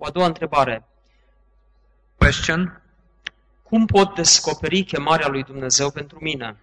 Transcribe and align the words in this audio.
O 0.00 0.06
a 0.06 0.10
doua 0.10 0.26
întrebare. 0.26 0.84
Question. 2.16 2.82
Cum 3.62 3.86
pot 3.86 4.14
descoperi 4.14 4.82
chemarea 4.82 5.28
lui 5.28 5.42
Dumnezeu 5.42 5.90
pentru 5.90 6.18
mine? 6.20 6.56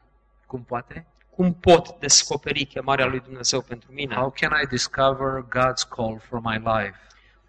Cum 0.45 0.63
poate? 0.63 1.05
Cum 1.29 1.53
pot 1.53 1.99
descoperi 1.99 2.65
chemarea 2.65 3.05
lui 3.05 3.19
Dumnezeu 3.19 3.61
pentru 3.61 3.91
mine? 3.91 4.15
How 4.15 4.31
can 4.31 4.51
I 4.63 4.67
discover 4.67 5.45
God's 5.49 5.89
call 5.89 6.19
for 6.19 6.39
my 6.39 6.57
life? 6.57 6.99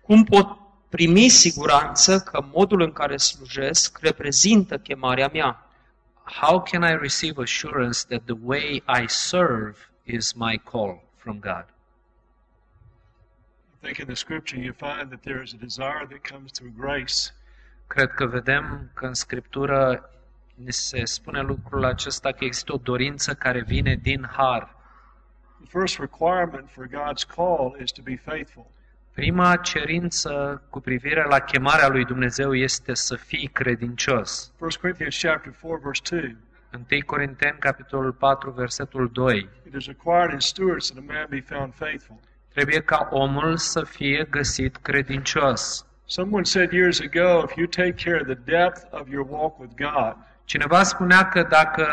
Cum 0.01 0.25
pot 0.25 0.59
primi 0.88 1.29
siguranță 1.29 2.21
că 2.21 2.45
modul 2.53 2.80
în 2.80 2.93
care 2.93 3.16
slujesc 3.16 3.98
reprezintă 3.98 4.79
chemarea 4.79 5.30
mea? 5.32 5.66
How 6.25 6.62
can 6.62 6.82
I 6.82 6.96
receive 7.00 7.43
assurance 7.43 8.00
that 8.09 8.23
the 8.25 8.37
way 8.43 8.82
I 9.03 9.05
serve 9.07 9.77
is 10.03 10.32
my 10.32 10.61
call 10.71 11.03
from 11.16 11.39
God? 11.39 11.64
I 13.87 13.89
think 13.89 14.00
in 14.00 14.09
the 14.09 14.16
scripture 14.16 14.59
you 14.59 14.73
find 14.73 15.12
that 15.12 15.23
there 15.23 15.43
is 15.43 15.52
a 15.55 15.57
desire 15.57 16.07
that 16.11 16.25
comes 16.25 16.50
through 16.50 16.73
grace. 16.77 17.30
Cred 17.87 18.10
că 18.10 18.27
vedem 18.27 18.91
că 18.95 19.06
în 19.06 19.15
Scriptură 19.15 20.10
ni 20.55 20.73
se 20.73 21.05
spune 21.05 21.41
lucrul 21.41 21.84
acesta 21.84 22.33
că 22.33 22.45
există 22.45 22.73
o 22.73 22.77
dorință 22.77 23.34
care 23.34 23.62
vine 23.62 23.95
din 23.95 24.29
har. 24.33 24.77
The 25.60 25.79
first 25.79 25.98
requirement 25.98 26.70
for 26.70 26.87
God's 26.87 27.24
call 27.34 27.77
is 27.83 27.91
to 27.91 28.02
be 28.02 28.16
faithful. 28.16 28.66
Prima 29.12 29.57
cerință 29.57 30.62
cu 30.71 30.80
privire 30.80 31.24
la 31.29 31.38
chemarea 31.38 31.88
lui 31.88 32.05
Dumnezeu 32.05 32.55
este 32.55 32.95
să 32.95 33.16
fii 33.16 33.46
credincios. 33.46 34.52
1 34.59 34.71
Corinthians 34.80 35.18
chapter 35.21 35.52
4 35.60 35.80
verse 35.82 36.02
2. 36.10 36.37
1 36.91 37.05
Corinteni, 37.07 37.59
capitolul 37.59 38.12
4, 38.12 38.51
versetul 38.51 39.10
2. 39.12 39.48
It 39.66 39.74
is 39.74 39.87
required 39.87 40.32
in 40.32 40.41
stewards 40.41 40.91
that 40.91 41.05
a 41.09 41.12
man 41.12 41.27
be 41.29 41.41
found 41.41 41.74
faithful. 41.74 42.21
Trebuie 42.56 42.80
ca 42.80 43.09
omul 43.10 43.56
să 43.56 43.83
fie 43.83 44.27
găsit 44.30 44.77
credincios. 44.77 45.87
Someone 46.05 46.45
said 46.45 46.73
years 46.73 47.01
ago, 47.01 47.42
if 47.45 47.56
you 47.56 47.66
take 47.66 47.95
care 48.05 48.20
of 48.20 48.27
the 48.27 48.38
depth 48.45 48.80
of 48.91 49.09
your 49.09 49.27
walk 49.30 49.59
with 49.59 49.73
God, 49.76 50.16
Cineva 50.45 50.82
spunea 50.82 51.29
că 51.29 51.43
dacă 51.43 51.87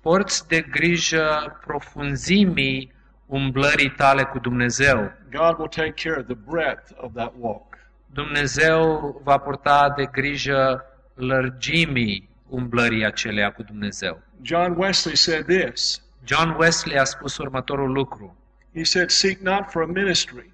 porți 0.00 0.48
de 0.48 0.60
grijă 0.60 1.58
profunzimii 1.66 2.92
umblării 3.26 3.90
tale 3.90 4.22
cu 4.24 4.38
Dumnezeu, 4.38 5.12
God 5.30 5.58
will 5.58 5.68
take 5.68 6.08
care 6.08 6.20
of 6.20 6.26
the 6.26 6.38
breadth 6.50 6.90
of 6.96 7.12
that 7.14 7.32
walk. 7.38 7.78
Dumnezeu 8.06 9.20
va 9.24 9.38
purta 9.38 9.92
de 9.96 10.08
grijă 10.12 10.84
lărgimii 11.14 12.28
umblării 12.48 13.04
acelea 13.04 13.52
cu 13.52 13.62
Dumnezeu. 13.62 14.22
John 14.42 14.74
Wesley 14.76 15.16
said 15.16 15.44
this. 15.46 16.02
John 16.24 16.56
Wesley 16.58 16.98
a 16.98 17.04
spus 17.04 17.36
următorul 17.36 17.92
lucru. 17.92 18.36
He 18.74 18.84
said, 18.84 19.10
Seek 19.10 19.40
not 19.40 19.70
for 19.70 19.82
a 19.82 19.86
ministry, 19.86 20.52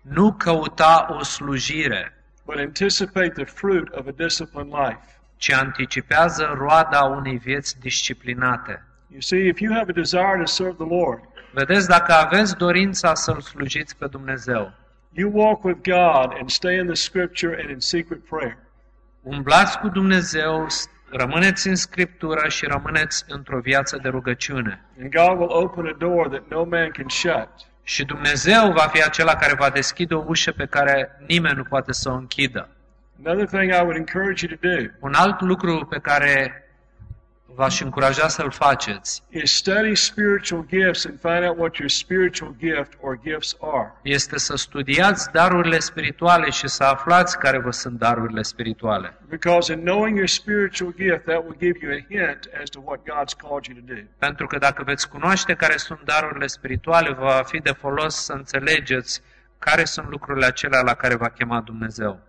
Nu 0.00 0.32
căuta 0.32 1.06
o 1.10 1.22
slujire, 1.22 2.12
but 2.46 2.58
anticipate 2.58 3.28
the 3.30 3.44
fruit 3.44 3.88
of 3.94 4.06
a 4.06 4.12
disciplined 4.12 4.72
life. 4.72 5.00
ci 5.36 5.50
anticipează 5.52 6.54
roada 6.58 7.02
unei 7.04 7.38
vieți 7.38 7.80
disciplinate. 7.80 8.82
You 9.08 9.20
see, 9.20 9.46
if 9.48 9.60
you 9.60 9.72
have 9.72 9.90
a 9.90 9.92
desire 9.92 10.36
to 10.38 10.44
serve 10.46 10.74
the 10.84 10.94
Lord, 10.94 11.20
Vedeți, 11.54 11.88
dacă 11.88 12.12
aveți 12.12 12.56
dorința 12.56 13.14
să-L 13.14 13.40
slujiți 13.40 13.96
pe 13.96 14.06
Dumnezeu, 14.06 14.72
you 15.12 15.30
walk 15.34 15.64
with 15.64 15.80
God 15.90 16.32
and 16.38 16.50
stay 16.50 16.78
in 16.78 16.86
the 16.86 16.94
scripture 16.94 17.60
and 17.60 17.70
in 17.70 17.78
secret 17.80 18.24
prayer. 18.28 18.56
umblați 19.22 19.78
cu 19.78 19.88
Dumnezeu, 19.88 20.68
s- 20.68 20.88
rămâneți 21.12 21.68
în 21.68 21.74
Scriptură 21.74 22.48
și 22.48 22.66
rămâneți 22.66 23.24
într-o 23.28 23.58
viață 23.58 23.98
de 24.02 24.08
rugăciune. 24.08 24.84
And 25.00 25.10
God 25.10 25.38
will 25.38 25.64
open 25.64 25.86
a 25.86 25.96
door 25.98 26.28
that 26.28 26.42
no 26.48 26.64
man 26.64 26.90
can 26.90 27.08
shut. 27.08 27.48
Și 27.82 28.04
Dumnezeu 28.04 28.72
va 28.72 28.90
fi 28.92 29.02
acela 29.02 29.34
care 29.34 29.54
va 29.58 29.70
deschide 29.70 30.14
o 30.14 30.24
ușă 30.26 30.52
pe 30.52 30.66
care 30.66 31.10
nimeni 31.26 31.56
nu 31.56 31.62
poate 31.62 31.92
să 31.92 32.08
o 32.08 32.12
închidă. 32.12 32.68
Another 33.24 33.46
thing 33.46 33.72
I 33.72 33.82
would 33.82 33.96
encourage 33.96 34.46
you 34.46 34.56
to 34.56 34.68
do 34.68 34.90
Un 35.00 35.14
alt 35.14 35.40
lucru 35.40 35.86
pe 35.86 35.98
care 35.98 36.62
v-aș 37.54 37.80
încuraja 37.80 38.28
să-l 38.28 38.50
faceți 38.50 39.22
is 39.28 39.54
study 39.56 39.94
spiritual 39.94 40.66
gifts 40.68 41.04
and 41.04 41.20
find 41.20 41.44
out 41.44 41.58
what 41.58 41.76
your 41.76 41.90
spiritual 41.90 42.54
gift 42.58 42.92
or 43.00 43.20
gifts 43.22 43.56
are. 43.60 43.92
este 44.02 44.38
să 44.38 44.56
studiați 44.56 45.30
darurile 45.32 45.78
spirituale 45.78 46.50
și 46.50 46.68
să 46.68 46.84
aflați 46.84 47.38
care 47.38 47.58
vă 47.58 47.70
sunt 47.70 47.98
darurile 47.98 48.42
spirituale. 48.42 49.16
Because 49.28 49.72
in 49.72 49.80
knowing 49.80 50.16
your 50.16 50.28
spiritual 50.28 50.94
gift, 50.96 51.24
that 51.24 51.42
will 51.44 51.56
give 51.58 51.78
you 51.82 51.92
a 51.92 52.04
hint 52.08 52.50
as 52.62 52.68
to 52.70 52.80
what 52.84 53.00
God's 53.00 53.34
called 53.36 53.64
you 53.64 53.76
to 53.76 53.94
do. 53.94 54.00
Pentru 54.18 54.46
că 54.46 54.58
dacă 54.58 54.82
veți 54.82 55.08
cunoaște 55.08 55.54
care 55.54 55.76
sunt 55.76 56.00
darurile 56.04 56.46
spirituale, 56.46 57.12
vă 57.12 57.24
va 57.24 57.42
fi 57.42 57.58
de 57.58 57.70
folos 57.70 58.14
să 58.14 58.32
înțelegeți 58.32 59.22
care 59.58 59.84
sunt 59.84 60.08
lucrurile 60.08 60.46
acelea 60.46 60.82
la 60.82 60.94
care 60.94 61.14
v-a 61.14 61.28
chemat 61.28 61.64
Dumnezeu. 61.64 62.20